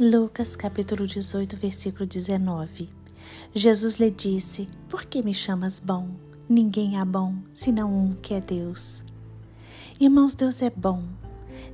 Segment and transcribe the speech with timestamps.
[0.00, 2.88] Lucas capítulo 18, versículo 19.
[3.52, 6.10] Jesus lhe disse: Por que me chamas bom?
[6.48, 9.02] Ninguém há bom, senão um que é Deus.
[9.98, 11.02] Irmãos, Deus é bom.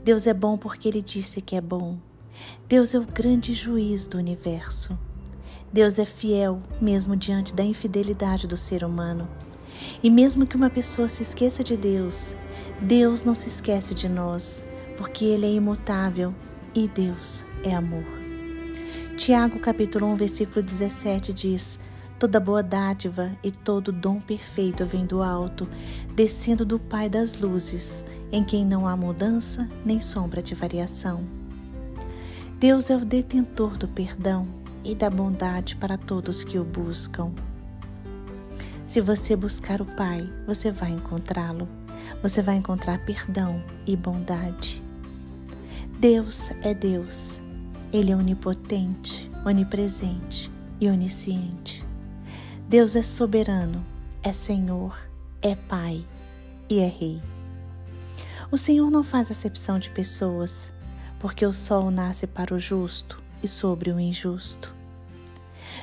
[0.03, 1.99] Deus é bom porque Ele disse que é bom.
[2.67, 4.99] Deus é o grande juiz do universo.
[5.71, 9.29] Deus é fiel mesmo diante da infidelidade do ser humano.
[10.03, 12.35] E mesmo que uma pessoa se esqueça de Deus,
[12.81, 14.65] Deus não se esquece de nós,
[14.97, 16.35] porque Ele é imutável
[16.75, 18.24] e Deus é amor.
[19.17, 21.79] Tiago capítulo 1, versículo 17 diz:
[22.19, 25.69] Toda boa dádiva e todo dom perfeito vem do alto,
[26.15, 31.25] descendo do Pai das luzes, em quem não há mudança nem sombra de variação.
[32.59, 34.49] Deus é o detentor do perdão
[34.83, 37.33] e da bondade para todos que o buscam.
[38.85, 41.69] Se você buscar o Pai, você vai encontrá-lo.
[42.21, 44.83] Você vai encontrar perdão e bondade.
[46.01, 47.44] Deus é Deus.
[47.95, 50.51] Ele é onipotente, onipresente
[50.81, 51.87] e onisciente.
[52.69, 53.87] Deus é soberano,
[54.21, 54.99] é Senhor,
[55.41, 56.05] é Pai
[56.69, 57.23] e é Rei.
[58.51, 60.73] O Senhor não faz acepção de pessoas,
[61.21, 64.75] porque o sol nasce para o justo e sobre o injusto.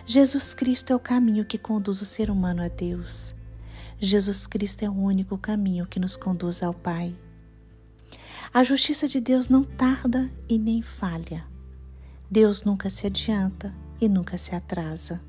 [0.05, 3.33] Jesus Cristo é o caminho que conduz o ser humano a Deus.
[3.97, 7.15] Jesus Cristo é o único caminho que nos conduz ao Pai.
[8.53, 11.49] A justiça de Deus não tarda e nem falha.
[12.31, 15.21] Deus nunca se adianta e nunca se atrasa.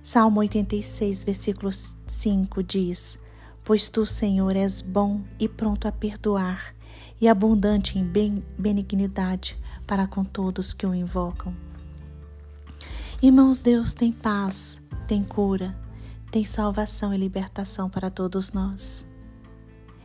[0.00, 3.18] Salmo 86, versículo 5 diz:
[3.64, 6.72] Pois tu, Senhor, és bom e pronto a perdoar,
[7.20, 8.04] e abundante em
[8.56, 11.52] benignidade para com todos que o invocam.
[13.20, 15.76] Irmãos, Deus tem paz, tem cura,
[16.30, 19.04] tem salvação e libertação para todos nós.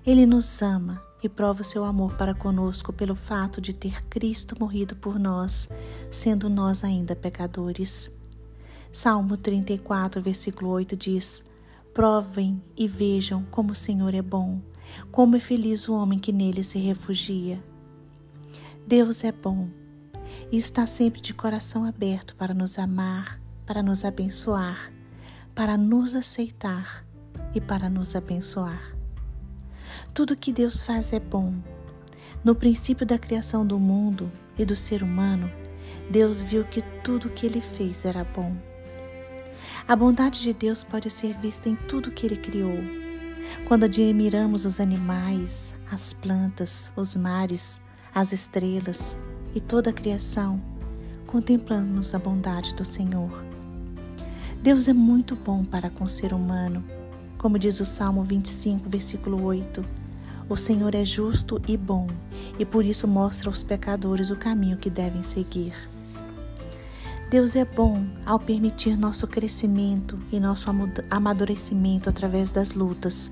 [0.04, 4.56] Ele nos ama e prova o seu amor para conosco pelo fato de ter Cristo
[4.60, 5.70] morrido por nós,
[6.10, 8.12] sendo nós ainda pecadores.
[8.92, 11.46] Salmo 34, versículo 8 diz:
[11.94, 14.62] Provem e vejam como o Senhor é bom,
[15.12, 17.62] como é feliz o homem que nele se refugia.
[18.88, 19.70] Deus é bom
[20.52, 24.92] e está sempre de coração aberto para nos amar, para nos abençoar,
[25.54, 27.06] para nos aceitar
[27.54, 28.99] e para nos abençoar.
[30.20, 31.54] Tudo que Deus faz é bom.
[32.44, 35.50] No princípio da criação do mundo e do ser humano,
[36.12, 38.54] Deus viu que tudo que ele fez era bom.
[39.88, 42.80] A bondade de Deus pode ser vista em tudo que ele criou.
[43.66, 47.80] Quando admiramos os animais, as plantas, os mares,
[48.14, 49.16] as estrelas
[49.56, 50.62] e toda a criação,
[51.26, 53.32] contemplamos a bondade do Senhor.
[54.62, 56.84] Deus é muito bom para com o ser humano
[57.40, 59.84] como diz o Salmo 25, versículo 8,
[60.50, 62.08] o Senhor é justo e bom,
[62.58, 65.74] e por isso mostra aos pecadores o caminho que devem seguir.
[67.30, 70.68] Deus é bom ao permitir nosso crescimento e nosso
[71.12, 73.32] amadurecimento através das lutas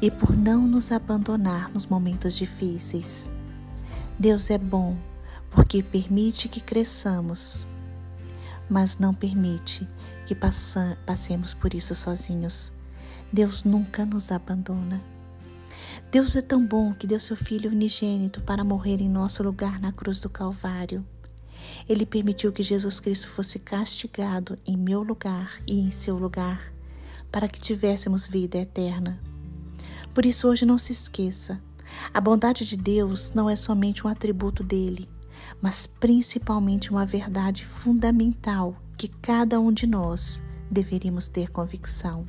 [0.00, 3.28] e por não nos abandonar nos momentos difíceis.
[4.16, 4.96] Deus é bom
[5.50, 7.66] porque permite que cresçamos,
[8.70, 9.88] mas não permite
[10.26, 10.36] que
[11.04, 12.72] passemos por isso sozinhos.
[13.32, 15.13] Deus nunca nos abandona.
[16.14, 19.90] Deus é tão bom que deu seu Filho unigênito para morrer em nosso lugar na
[19.90, 21.04] cruz do Calvário.
[21.88, 26.72] Ele permitiu que Jesus Cristo fosse castigado em meu lugar e em seu lugar,
[27.32, 29.20] para que tivéssemos vida eterna.
[30.14, 31.60] Por isso, hoje não se esqueça:
[32.12, 35.08] a bondade de Deus não é somente um atributo dele,
[35.60, 42.24] mas principalmente uma verdade fundamental que cada um de nós deveríamos ter convicção.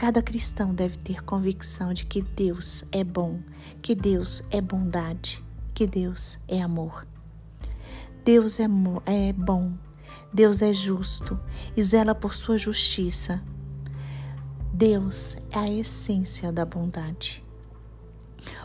[0.00, 3.38] Cada cristão deve ter convicção de que Deus é bom,
[3.82, 5.44] que Deus é bondade,
[5.74, 7.06] que Deus é amor.
[8.24, 8.64] Deus é,
[9.04, 9.74] é bom,
[10.32, 11.38] Deus é justo
[11.76, 13.44] e zela por sua justiça.
[14.72, 17.44] Deus é a essência da bondade.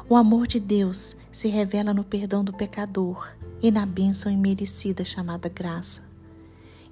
[0.08, 3.28] O amor de Deus se revela no perdão do pecador
[3.62, 6.02] e na bênção imerecida chamada graça.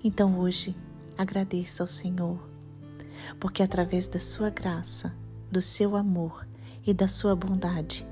[0.03, 0.75] Então hoje,
[1.17, 2.52] agradeça ao Senhor
[3.39, 5.13] porque através da sua graça,
[5.51, 6.47] do seu amor
[6.85, 8.07] e da sua bondade,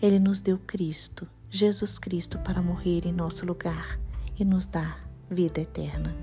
[0.00, 3.98] ele nos deu Cristo, Jesus Cristo, para morrer em nosso lugar
[4.38, 6.14] e nos dar vida eterna.